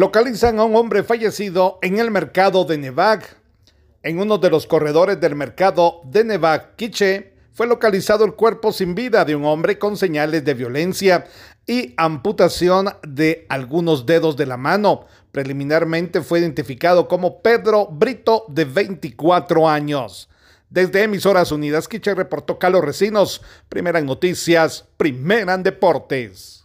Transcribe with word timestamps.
Localizan 0.00 0.58
a 0.58 0.64
un 0.64 0.76
hombre 0.76 1.02
fallecido 1.02 1.78
en 1.82 1.98
el 1.98 2.10
mercado 2.10 2.64
de 2.64 2.78
Nevac. 2.78 3.36
En 4.02 4.18
uno 4.18 4.38
de 4.38 4.48
los 4.48 4.66
corredores 4.66 5.20
del 5.20 5.36
mercado 5.36 6.00
de 6.04 6.24
Nevac, 6.24 6.74
Quiche, 6.76 7.34
fue 7.52 7.66
localizado 7.66 8.24
el 8.24 8.32
cuerpo 8.32 8.72
sin 8.72 8.94
vida 8.94 9.26
de 9.26 9.36
un 9.36 9.44
hombre 9.44 9.78
con 9.78 9.98
señales 9.98 10.42
de 10.42 10.54
violencia 10.54 11.26
y 11.66 11.92
amputación 11.98 12.88
de 13.06 13.44
algunos 13.50 14.06
dedos 14.06 14.38
de 14.38 14.46
la 14.46 14.56
mano. 14.56 15.04
Preliminarmente 15.32 16.22
fue 16.22 16.40
identificado 16.40 17.06
como 17.06 17.42
Pedro 17.42 17.86
Brito, 17.88 18.46
de 18.48 18.64
24 18.64 19.68
años. 19.68 20.30
Desde 20.70 21.02
Emisoras 21.02 21.52
Unidas, 21.52 21.88
Quiche 21.88 22.14
reportó 22.14 22.58
Carlos 22.58 22.86
Recinos, 22.86 23.42
primera 23.68 23.98
en 23.98 24.06
noticias, 24.06 24.86
primera 24.96 25.52
en 25.52 25.62
deportes. 25.62 26.56